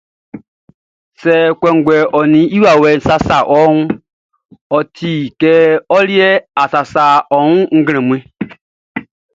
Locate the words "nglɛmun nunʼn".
7.77-8.51